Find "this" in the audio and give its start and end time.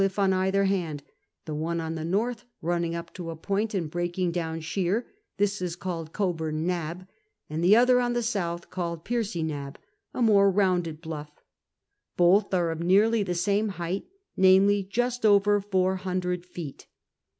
5.37-5.61